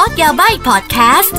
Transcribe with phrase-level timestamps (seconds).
[0.00, 1.38] Code Yabaii พอดแคสต์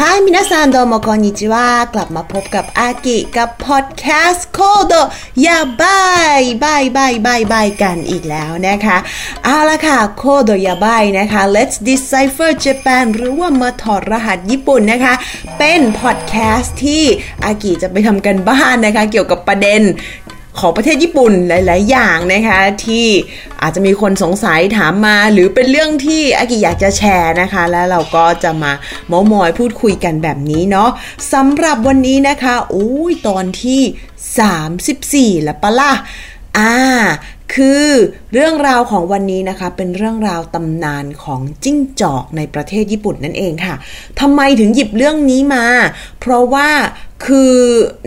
[0.00, 4.94] Hi みなさん どうも こんにちは กลับมาพบกับอากิกับพอดแคสต์ Code
[5.46, 8.96] Yabaii บายบายบายบายกันอีกแล้วนะคะ
[9.44, 15.14] เอาละค่ะ Code Yabaii นะคะ Let's Decipher Japan หรือว่ามาถอดรหัสญี่ปุ่นนะคะ
[15.58, 17.04] เป็นพอดแคสต์ที่
[17.44, 19.82] อากิจะไปทำการบ้านนะคะ เกี่ยวกับประเด็น
[20.60, 23.06] ของประเทศญี่ปุ่นหลาย ๆ อย่างนะคะที่
[23.62, 28.72] อาจจะมีคนสงสัยถามมา หรือเป็นเรื่องที่อากิอยากจะแชร์นะคะ แล้วเราก็จะมา
[29.08, 30.90] เมามอยพูดคุยกันแบบนี้เนาะ
[31.32, 35.92] สำหรับวันนี้นะคะอุ้ยตอนที่ 34 แล้วปะล่ะ
[36.58, 36.74] อ่า
[37.54, 37.86] คือ
[38.32, 43.74] เรื่องราวของวันนี้นะคะ เป็นเรื่องราวตำนานของจิ้งจอกในประเทศญี่ปุ่นนั่นเองค่ะ
[44.20, 45.66] ทำไมถึงหยิบเรื่องนี้มา
[46.20, 46.68] เพราะว่า
[47.26, 47.54] คือ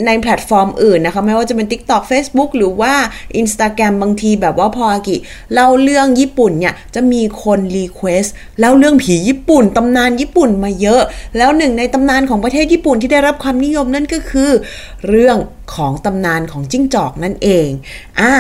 [0.05, 2.93] ในแพลตฟอร์มอื่นนะคะ ไม่ว่าจะเป็น TikTok Facebook หรือว่า
[3.41, 5.16] Instagram บางทีแบบว่าพออากิ
[5.53, 8.23] เล่าเรื่องญี่ปุ่นเนี่ย จะมีคน request
[8.59, 11.02] เล่าเรื่องผีญี่ปุ่น ตำนานญี่ปุ่นมาเยอะ
[11.38, 14.52] แล้วหนึ่งในตำนานของประเทศญี่ปุ่นที่ได้รับความนิยมนั่นก็คือ
[15.08, 15.38] เรื่อง
[15.75, 17.67] ของตำนานของจิ้งจอกนั่นเอง
[18.21, 18.33] อ่า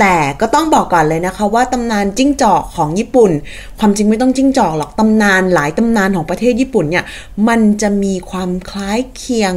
[0.00, 3.30] แต่ก็ต้องบอกก่อนเลยนะคะว่าตำนานจิ้งจอกของญี่ปุ่น
[3.78, 7.04] ความจริงไม่ต้องจิ้งจอกหรอกตำนานหลายตำนานของประเทศญี่ปุ่นเนี่ย
[7.48, 9.54] มันจะมีความคล้ายเคียง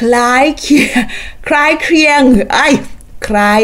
[0.00, 1.00] คล้ายเคียง
[1.48, 2.20] คล้ายเคียง
[2.54, 2.68] ไอ้
[3.28, 3.60] คล้าย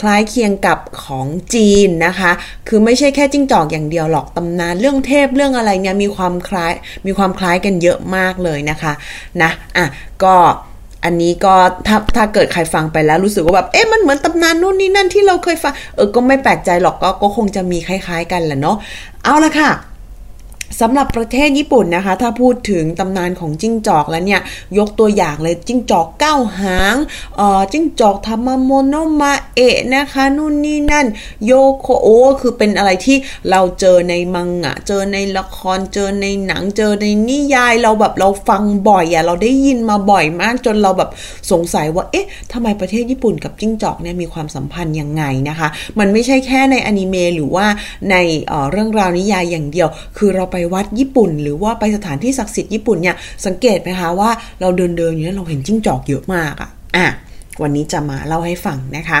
[0.00, 2.30] คล้ายเคียงกับของจีนนะคะ
[2.68, 6.72] คือไม่ใช่แค่จิ้งจอกอย่างเดียวหรอกตำนานเรื่องเทพเรื่องอะไรเนี่ยมีความคล้าย
[7.06, 8.92] มีความคล้ายกันเยอะมากเลยนะคะ
[9.42, 9.86] นะอะ
[10.24, 10.36] ก็
[11.04, 11.54] อันนี้ก็
[11.86, 18.76] ถ้าถ้าเกิดใครฟังไปแล้วรู้สึกว่าแบบเอ๊ะมันเหมือนตำนานนู่นนี่นั่นที่เราเคยฟัง เออก็ไม่แปลกใจหรอกก็ก็คงจะมีคล้าย ๆ กันแหละเนาะ
[19.24, 19.70] เอาละค่ะ
[20.80, 24.40] สำหรับประเทศญี่ปุ่นนะคะ ถ้าพูดถึงตำนานของจิ้งจอกแล้วเนี่ย
[24.78, 26.96] ยกตัวอย่างเลยจิ้งจอกเก้าหาง
[27.36, 31.06] เอ่อจิ้งจอกทามาโมโนมาเอะนะคะนู่นนี่นั่น
[31.46, 32.08] โยโคโอ
[32.40, 33.16] คือเป็นอะไรที่
[33.50, 41.10] เราเจอในมังงะ เจอในละครเจอในหนังเจอในนิยายเราแบบเราฟังบ่อยอะเราได้ยินมาบ่อยมากจนเราแบบ
[41.50, 47.66] สงสัยว่าเอ๊ะทำไมประเทศญี่ปุ่นกับจิ้งจอกเนี่ยมีความสัมพันธ์ยังไงนะคะ มันไม่ใช่แค่ในอนิเมะหรือว่า
[48.10, 48.16] ใน
[48.48, 49.88] เเรื่องราวนิยายอย่างเดียว
[50.18, 54.30] คือเราไปวัดญี่ปุ่น หรือว่าไปสถานที่ศักดิ์สิทธิ์ญี่ปุ่นเนี่ยสังเกตไหมคะว่า
[54.60, 57.06] เราเดินเดินอยู่เนี่ยเราเห็นจิ้งจอกเยอะมากอะอะ
[57.62, 59.18] วันนี้จะมาเล่าให้ฟังนะคะ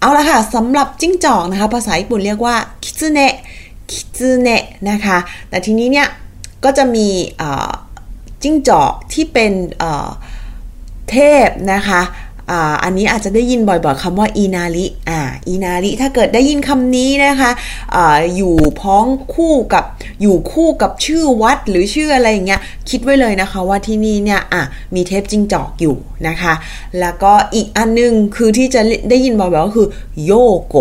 [0.00, 3.34] เอาละค่ะสำหรับจิ้งจอกนะคะ ภาษาญี่ปุ่นเรียกว่าคิซึเนะ
[3.90, 5.18] คิซึเนะนะคะ
[5.48, 6.08] แต่ทีนี้เนี่ย
[6.64, 7.08] ก็จะมี
[8.42, 9.52] จิ้งจอกที่เป็น
[11.10, 12.00] เทพนะคะ
[12.82, 17.50] อันนี้อาจจะได้ยินบ่อยๆคำว่าอีนาริอ่าอีนาริถ้าเกิดได้ยินคำนี้นะคะ
[17.94, 17.98] อ
[18.36, 19.84] อยู่พ้องคู่กับ
[20.22, 22.60] อยู่คู่กับชื่อวัดหรือชื่ออะไรอย่างเงี้ย
[22.90, 24.62] คิดไว้เลยนะคะว่าที่นี่เนี่ยอะ
[24.94, 25.96] มีเทพจิงจอกอยู่
[26.28, 26.54] นะคะ
[27.00, 28.80] แล้วก็อีกอันนึงคือที่จะ
[29.10, 29.88] ได้ยินบ่อยๆก็คือ
[30.24, 30.32] โย
[30.66, 30.76] โก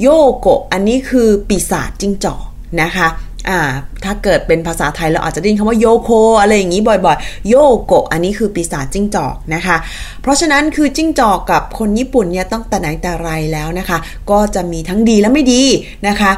[0.00, 2.44] โยโกอันนี้คือปีศาจจิงจอก
[2.82, 3.08] นะคะ
[3.48, 3.60] อ่า
[4.04, 9.76] ถ้าเกิดเป็นภาษาไทยเราอาจจะได้ยินคำว่าโยโคอะไรอย่างนี้บ่อยๆ โยโกะอันนี้คือปีศาจจิ้งจอกนะคะ
[10.22, 13.98] เพราะฉะนั้นคือจิ้งจอกกับคนญี่ปุ่นเนี่ยต้องแต่ไหนแต่ไรแล้วนะคะ
[14.30, 15.62] ก็จะมีทั้งดีและไม่ดี
[16.08, 16.32] นะคะ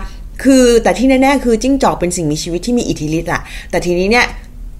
[0.44, 4.26] คือแต่ที่แน่ๆคือจิ้งจอกเป็นสิ่งมีชีวิตที่มีอิทธิฤทธิ์อะแต่ทีนี้เนี่ย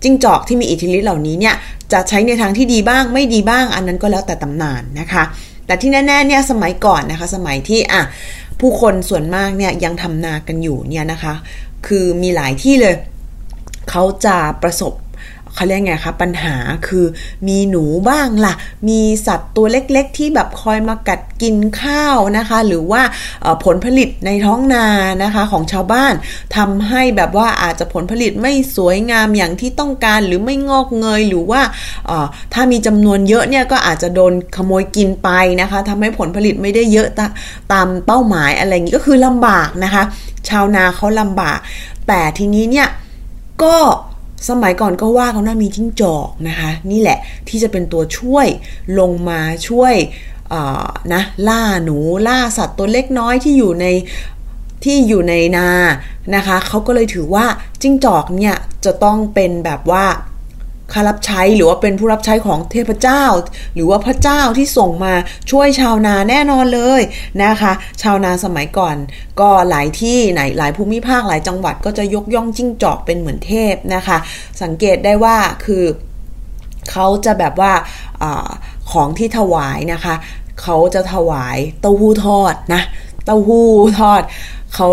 [0.03, 1.55] จิ้งจอกที่มีอิทธิฤทธิ์เหล่านี้เนี่ย
[1.93, 5.23] จะใช้ในทางที่ดีบ้างไม่ดีบ้าง อันนั้นก็แล้วแต่ตำนานนะคะ
[5.67, 8.03] แต่ที่แน่ๆเนี่ยสมัยก่อนนะคะ สมัยที่อะ
[8.61, 11.35] ผู้คนส่วนมากเนี่ยยังทำนากันอยู่เนี่ยนะคะ
[11.87, 12.97] คือมีหลายที่เลย
[13.91, 14.93] เขาจะประสบ
[15.55, 16.55] เขาเรียกไงคะปัญหา
[16.87, 17.05] คือ
[17.49, 18.55] มีหนูบ้างล่ะ
[18.89, 23.03] มีสัตว์ตัวเล็กๆ ที่แบบคอยมากัดกินข้าวนะคะ หรือว่า
[23.65, 24.87] ผลผลิตในท้องนา
[25.23, 26.15] นะคะของชาวบ้าน
[26.57, 31.61] ทำให้แบบว่าอาจจะผลผลิตไม่สวยงามอย่างที่ต้องการหรือไม่งอกเงยหรือว่า
[32.55, 35.29] ถ้ามีจำนวนเยอะเนี่ยก็อาจจะโดนขโมยกินไป
[35.61, 37.09] นะคะทำให้ผลผลิตไม่ได้เยอะ
[37.73, 40.03] ตามเป้าหมายอะไรอย่างนี้ก็คือลำบากนะคะ
[40.49, 41.59] ชาวนาเขาลำบาก
[42.07, 42.89] แต่ทีนี้เนี่ย
[43.63, 43.77] ก็
[44.49, 47.19] สมัยก่อนก็ว่าเขาน่ามีจิ้งจอกนะคะ นี่แหละ
[47.49, 48.47] ที่จะเป็นตัวช่วย
[48.99, 49.95] ลงมาช่วย
[51.13, 53.87] นะล่าหนูล่าสัตว์ตัวเล็กน้อยที่อยู่ใน
[54.85, 55.69] ที่อยู่ในนา
[56.35, 57.47] นะคะเขาก็เลยถือว่า
[57.83, 60.05] จิ้งจอกเนี่ยจะต้องเป็นแบบว่า
[60.93, 63.25] ข้ารับใช้หรือว่าเป็นผู้รับใช้ของเทพเจ้า
[63.75, 65.15] หรือว่าพระเจ้าที่ส่งมา
[65.51, 67.01] ช่วยชาวนาแน่นอนเลย
[67.45, 68.97] นะคะ ชาวนาสมัยก่อน
[69.41, 74.19] ก็หลายที่ไหนหลายภูมิภาคหลายจังหวัดก็จะยกย่องจิ้งจอกเป็นเหมือนเทพนะคะ
[74.63, 75.85] สังเกตได้ว่าคือ
[76.91, 77.73] เขาจะแบบว่า
[78.23, 78.25] อ
[78.93, 80.15] ของที่ถวายนะคะ
[80.63, 82.83] เขาจะถวายเต้าหู้ทอดนะ
[83.25, 83.69] เต้าหู้
[84.01, 84.23] ทอด
[84.75, 84.89] เขา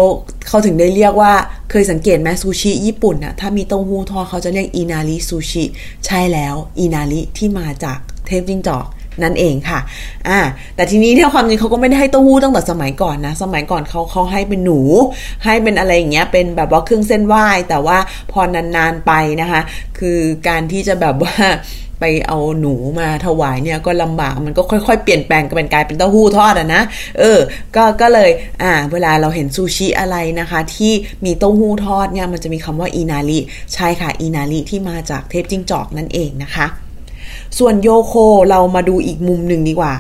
[0.47, 1.33] เขาถึงได้เรียกว่า
[1.71, 5.63] เคยสังเกตไหมซูชิญี่ปุ่นอะถ้ามีเต้าหู้ทอดเขาจะเรียกอินาริซูชิ
[6.05, 8.85] ใช่แล้วอินาริที่มาจากเทพจิงจอก
[9.23, 9.79] นั่นเองค่ะ
[10.27, 10.39] อ่า
[10.75, 14.79] แต่ทีนี้เนี่ยความจริงเขาก็ไม่ได้ให้เต้าหู้ตั้งแต่สมัยก่อนนะ สมัยก่อนเขาเขาให้เป็นหนู
[15.45, 17.97] ให้เป็นอะไรอย่างเงี้ย เป็นแบบว่าเครื่องเส้นไหว้ แต่ว่า
[18.31, 19.11] พอนานๆไป
[19.41, 19.61] นะคะ
[19.99, 21.35] คือการที่จะแบบว่า
[21.99, 26.81] ไปเอาหนูมาถวายเนี่ยก็ลำบากมันก็ค่อยๆ เปลี่ยนแปลงกันเป็นกลายเป็นเต้าหู้ทอดอะนะ
[27.19, 27.39] เออ
[27.75, 28.29] ก็ก็เลย
[28.63, 30.93] อ่าเวลาเราเห็นซูชิอะไรนะคะ ที่
[31.25, 33.39] มีเต้าหู้ทอดเนี่ยมันจะมีคำว่าอีนาริ
[33.73, 36.67] ใช่ค่ะอีนาริที่มาจากเทพจิ้งจอกนั่นเองนะคะ
[37.57, 38.13] ส่วนโยโค
[38.49, 39.93] เรามาดูอีกมุมหนึ่งดีกว่า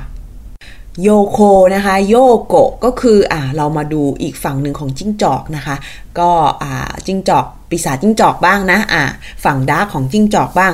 [1.03, 1.39] โยโค
[1.75, 2.15] นะคะโย
[2.45, 5.75] โกะก็คืออ่าเรามาดูอีกฝั่งหนึ่งของจิ้งจอกนะคะ
[6.19, 6.31] ก็
[6.63, 9.03] อ่าจิ้งจอกปีศาจจิ้งจอกบ้างนะอ่า
[9.45, 10.73] ฝั่งดาร์กของจิ้งจอกบ้าง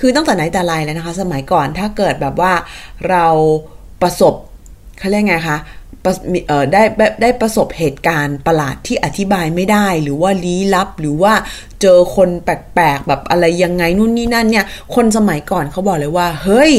[0.00, 2.52] คือตั้งแต่ไหนแต่ไรแล้วนะคะ สมัยก่อนถ้าเกิดแบบว่า
[3.08, 3.26] เรา
[4.02, 4.34] ประสบ
[4.98, 5.58] เขาเรียกไงคะ
[6.72, 6.82] ได้
[7.22, 11.32] ได้ประสบเหตุการณ์ประหลาดที่อธิบายไม่ได้ หรือว่าลี้ลับหรือว่า
[11.80, 14.64] เจอคนแปลกๆแบบอะไรยังไงนู่นนี่นั่นเนี่ย
[14.94, 16.72] คนสมัยก่อนเขาบอกเลยว่า เฮ้ย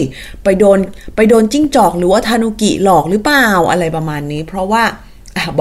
[0.44, 0.80] ไปโดน
[1.16, 4.84] ไปโดนจิ้งจอกหรือว่าทานุกิหลอกหรือเปล่าอะไรประมาณนี้ เพราะว่า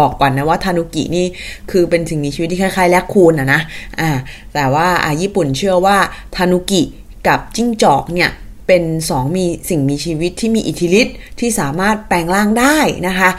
[0.01, 1.27] บอกก่อนนะว่าทานุกินี่
[1.71, 3.61] คือเป็นสิ่งมีชีวิตที่คล้ายๆแลกคูนอะนะ
[4.01, 4.11] อ่า
[4.55, 5.97] แต่ว่าอ่าญี่ปุ่นเชื่อว่า
[6.37, 6.83] ทานุกิ
[7.29, 8.31] กับจิ้งจอกเนี่ย
[8.67, 12.79] เป็นสองมีสิ่งมีชีวิตที่มีอิทธิฤทธิ์ที่สามารถแปลงร่างได้
[13.09, 13.31] นะคะ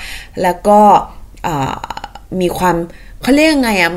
[0.41, 0.79] แล้วก็
[2.41, 2.75] มีความ
[3.21, 3.91] เขาเรียกไงอะ่ะ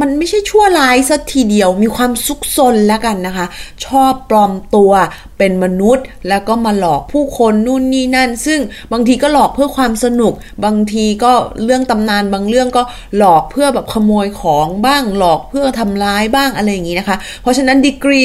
[0.00, 3.46] มันไม่ใช่ชั่วร้ายสัทีเดียวมีความซุกซนแล้วกันนะคะ
[3.86, 4.92] ชอบปลอมตัว
[5.38, 8.60] เป็นมนุษย์ แล้วก็มาหลอกผู้คนนู่นนี่นั่น ซึ่ง
[8.92, 10.32] บางทีก็หลอกเพื่อความสนุก
[10.64, 11.32] บางทีก็
[11.64, 12.82] เรื่องตำนานบางเรื่องก็
[13.18, 18.22] หลอกเพื่อแบบขโมยของบ้างหลอกเพื่อทำร้ายบ้างอะไรอย่างนี้นะคะ เพราะฉะนั้นดีกรี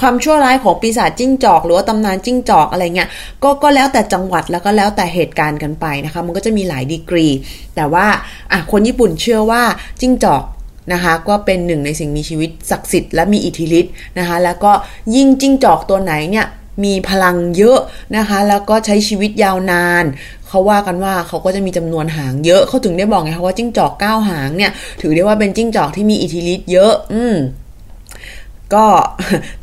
[0.00, 3.08] ความชั่วร้ายของปีศาจจิ้งจอก หรือว่าตำนานจิ้งจอกอะไรเงี้ย
[3.42, 7.26] ก็ก็แล้วแต่จังหวัดแล้วก็แล้วแต่เหตุการณ์กันไปนะคะ มันก็จะมีหลายดีกรี
[7.76, 8.06] แต่ว่า
[8.52, 9.62] อะคนญี่ปุ่นเชื่อว่า
[10.02, 10.42] จิ้งจอก
[10.92, 14.72] นะคะก็เป็นหนึ่งในสิ่งมีชีวิตศักดิ์สิทธิ์และมีอิทธิฤทธิ์นะคะแล้วก็
[15.14, 16.46] ยิ่งจิ้งจอกตัวไหนเนี่ย
[16.84, 17.78] มีพลังเยอะ
[18.16, 20.04] นะคะ แล้วก็ใช้ชีวิตยาวนาน
[20.48, 27.36] เขาว่ากันว่าเขาก็จะมีจำนวนหางเยอะเขาถึงได้บอกไงคะว่าจิ้งจอกเก้าหางเนี่ย ถือได้ว่าเป็นจิ้งจอกที่มีอิทธิฤทธิ์เยอะ อืม
[28.74, 28.86] ก็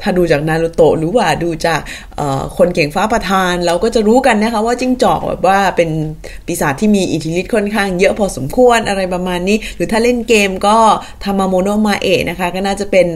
[0.01, 1.79] ถ้าดูจากนารูโตะหรือว่าดูจาก
[2.57, 5.89] คนเก่งฟ้าประทาน เราก็จะรู้กันนะคะว่าจิ้งจอกแบบว่าเป็น
[6.45, 10.77] ปีศาจที่มีอิทธิฤทธิ์ค่อนข้างเยอะพอสมควรอะไรประมาณนี้ หรือถ้าเล่นเกมก็
[11.23, 13.07] ทามาโมโนมาเอะนะคะ ก็น่าจะเป็น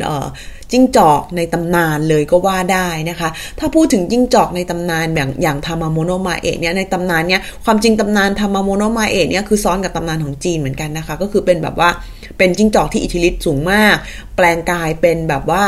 [0.72, 3.30] จิ้งจอกในตำนานเลยก็ว่าได้นะคะ
[3.60, 11.90] ถ้าพูดถึงจิ้งจอกในตำนานอย่างอย่างทามาโมโนมาเอะเนี่ยในตำนานเนี่ยความจริงตำนานทามาโมโนมาเอะเนี่ยคือซ้อนกับตำนานของจีนเหมือนกันนะคะ ก็คือเป็นแบบว่า
[12.38, 13.96] เป็นจิ้งจอกที่อิทธิฤทธิ์สูงมาก
[14.36, 15.64] แปลงกายเป็นแบบว่า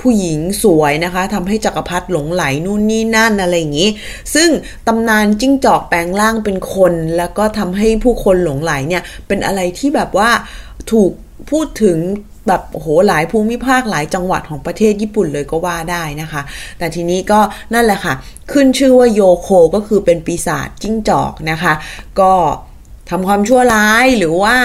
[0.00, 3.90] ผู้หญิงสวยนะคะทำให้จักรพรรดิหลงไหลนู่นนี่นั่นอะไรอย่างนี้
[4.34, 4.48] ซึ่ง
[4.86, 10.30] ตำนานจิ้งจอกแปลงร่างเป็นคน แล้วก็ทำให้ผู้คนหลงไหลเนี่ยเป็นอะไรที่แบบว่า
[10.92, 11.12] ถูก
[11.50, 11.98] พูดถึง
[12.46, 16.42] แบบโหหลายภูมิภาคหลายจังหวัดของประเทศญี่ปุ่นเลยก็ว่าได้นะคะ
[16.78, 17.40] แต่ทีนี้ก็
[17.74, 18.14] นั่นแหละค่ะ
[18.52, 21.72] ขึ้นชื่อว่าโยโคก็คือเป็นปีศาจจิ้งจอกนะคะ
[22.20, 22.32] ก็
[23.10, 24.56] ทำความชั่วร้ายหรือว่า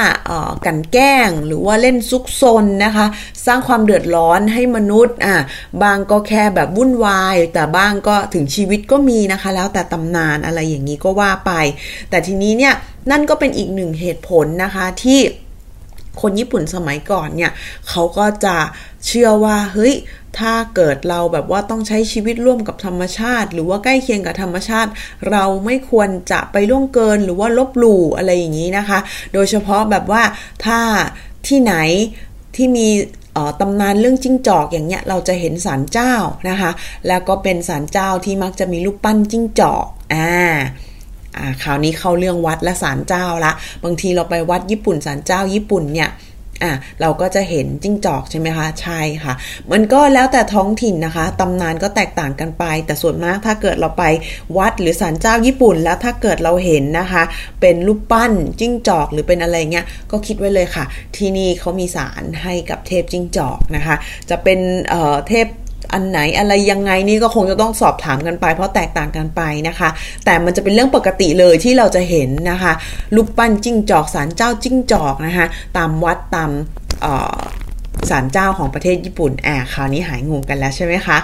[0.66, 3.06] กันแกล้งหรือว่าเล่นซุกซนนะคะ
[3.45, 5.36] สร้างความเดือดร้อนให้มนุษย์อะ
[5.84, 11.51] บางก็แค่แบบวุ่นวาย แต่บ้างก็ถึงชีวิตก็มีนะคะ แล้วแต่ตำนานอะไรอย่างนี้ก็ว่าไป
[12.10, 12.74] แต่ทีนี้เนี่ย
[13.12, 15.19] นั่นก็เป็นอีกหนึ่งเหตุผลนะคะที่
[16.22, 17.51] คนญี่ปุ่นสมัยก่อนเนี่ย
[17.89, 18.56] เขาก็จะ
[19.06, 19.94] เชื่อว่าเฮ้ย
[20.40, 24.92] ถ้าเกิดเราแบบว่าต้องใช้ชีวิตร่วมกับธรรมชาติ หรือว่าใกล้เคียงกับธรรมชาติ
[25.32, 29.00] เราไม่ควรจะไปล่วงเกินหรือว่าลบหลู่อะไรอย่างนี้นะคะ
[29.34, 30.24] โดยเฉพาะแบบว่า
[30.66, 30.80] ถ้า
[31.48, 31.74] ที่ไหน
[32.56, 32.88] ที่มี
[33.60, 36.13] ตำนานเรื่องจิ้งจอกอย่างเงี้ยเราจะเห็นศาลเจ้า
[36.50, 36.72] นะคะ
[37.08, 40.30] แล้วก็เป็นศาลเจ้าที่มักจะมีรูปปั้นจิ้งจอกอ่า
[41.38, 43.52] อ่าคราวนี้เข้าเรื่องวัดและศาลเจ้าละ
[43.84, 46.10] บางทีเราไปวัดญี่ปุ่นศาลเจ้าญี่ปุ่นเนี่ย
[46.63, 49.34] อะเราก็จะเห็นจิ้งจอกใช่ไหมคะใช่ค่ะ
[49.72, 54.03] มันก็แล้วแต่ท้องถิ่นนะคะตำนานก็แตกต่างกันไป แต่ส่วนมากถ้าเกิดเราไป
[54.58, 57.24] วัดหรือศาลเจ้าญี่ปุ่น แล้วถ้าเกิดเราเห็นนะคะ
[57.62, 60.86] เป็นรูปปั้นจิ้งจอกหรือเป็นอะไรเงี้ยก็คิดไว้เลยค่ะ
[61.17, 63.96] ที่นี่เขามีศาลให้กับเทพจิ้งจอกนะคะ
[64.29, 65.48] จะเป็นเเทพ
[65.94, 69.90] อันไหนอะไรยังไงนี่ก็คงจะต้องสอบถามกันไป เพราะแตกต่างกันไปนะคะ
[70.26, 72.74] แต่มันจะเป็นเรื่องปกติเลยที่เราจะเห็นนะคะ
[73.16, 75.46] รูปปั้นจิ้งจอกสารเจ้าจิ้งจอกนะคะ
[75.78, 76.50] ตามวัดตาม
[78.10, 81.18] ศาลเจ้าของประเทศญี่ปุ่นอ่าคราวนี้หายงงกันแล้วใช่ไหมคะ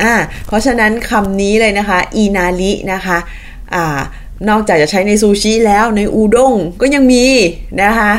[0.00, 0.12] อ่า
[0.46, 3.18] เพราะฉะนั้นคำนี้เลยนะคะอีนารินะคะ
[3.74, 3.98] อ่า
[4.48, 7.24] นอกจากจะใช้ในซูชิแล้วในอูด้งก็ยังมี
[7.82, 8.12] นะคะ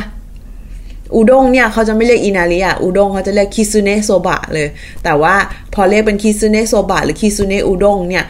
[1.15, 4.67] อุด้งเนี่ยเขาจะไม่เรียกอินาริอะอุด้งเขาจะเรียกคิซุเนะโซบะเลย
[5.03, 5.35] แต่ว่า
[5.73, 8.25] พอเรียกเป็นคิซุเนะโซบะหรือคิซุเนะอุด้งเนี่ย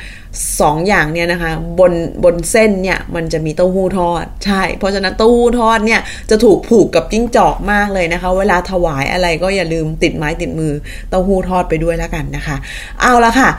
[0.62, 1.94] สองอย่างเนี่ยนะคะบน
[2.24, 10.74] บนเส้นเนี่ยมันจะมีเต้าหู้ทอด ใช่ เพราะฉะนั้นเต้าหู้ทอดเนี่ยจะถูกผูกกับจิ้งจอกมากเลยนะคะ เวลาถวายอะไรก็อย่าลืมติดไม้ติดมือ
[11.10, 12.56] เต้าหู้ทอดไปด้วยแล้วกันนะคะ
[13.02, 13.50] เอาละค่ะ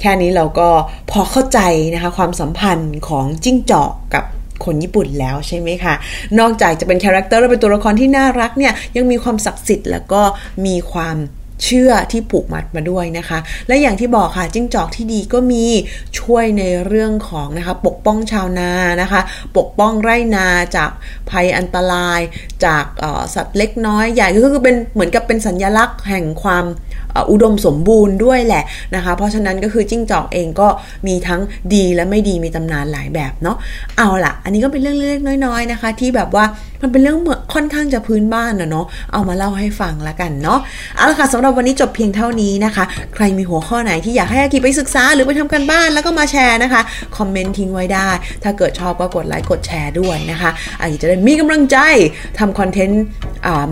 [0.00, 0.68] แค่นี้เราก็
[1.10, 1.60] พอเข้าใจ
[1.94, 4.24] นะคะความสัมพันธ์ของจิ้งจอกกับ
[4.64, 5.94] คนญี่ปุ่นแล้วใช่ไหมคะ
[6.38, 10.22] นอกจากจะเป็น character และเป็นตัวละครที่น่ารักเนี่ยยังมีความศักดิ์สิทธิ์แล้วก็
[10.66, 11.16] มีความ
[11.66, 13.38] เชื่อที่ผูกมัดมาด้วยนะคะ
[13.68, 15.66] และอย่างที่บอกค่ะจิ้งจอกที่ดีก็มี
[16.20, 19.20] ช่วยในเรื่องของนะคะปกป้องชาวนานะคะ
[19.56, 20.90] ปกป้องไร่นาจาก
[21.30, 22.20] ภัยอันตราย
[22.64, 22.84] จาก
[23.34, 26.64] สัตว์เล็กน้อยใหญ่ก็คือเป็นเหมือนกับเป็นสัญญลักษณ์แห่งความ
[27.30, 28.64] อุดมสมบูรณ์ด้วยแหละ
[28.94, 30.68] นะคะ เพราะฉะนั้นก็คือจิ้งจอกเองก็
[31.06, 31.40] มีทั้ง
[31.74, 33.56] ดีและไม่ดีมีตำนานหลายแบบเนาะ
[33.98, 36.44] เอาล่ะ อันนี้ก็เป็นเรื่องเล็กๆน้อยๆนะคะ ที่แบบว่า
[36.82, 37.18] มันเป็นเรื่อง
[37.54, 40.60] ค่อนข้างจะพื้นบ้านนะเนาะเอามาเล่าให้ฟังละกันเนาะ
[40.96, 46.82] เอาละค่ะสำหรับวันนี้จบเพียงเท่านี้นะคะ ใครมีหัวข้อไหนที่อยากให้อากิไปศึกษาหรือไปทำกันบ้านแล้วก็มาแชร์นะคะ
[47.16, 48.08] คอมเมนต์ทิ้งไว้ได้
[48.42, 50.50] ถ้าเกิดชอบก็กดไลค์กดแชร์ด้วยนะคะ
[50.80, 51.78] อากิจะได้มีกำลังใจ
[52.38, 53.02] ทำคอนเทนต์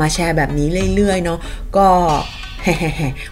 [0.00, 1.38] มาแชร์แบบนี้เรื่อยๆเนาะ
[1.76, 1.88] ก็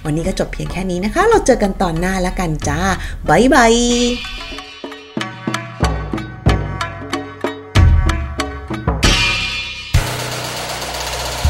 [0.04, 2.80] วันนี้ก็จบเพียงแค่นี้นะคะ เราเจอกันตอนหน้าแล้วกันจ้า
[3.28, 3.75] bye bye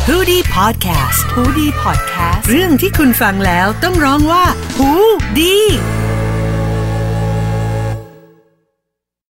[0.06, 4.44] ฮูดี้พอดแคสต์ฮูดี้พอดแคสต์เรื่องที่คุณฟังแล้วต้องร้องว่า
[4.78, 4.90] ฮู
[5.38, 5.56] ดี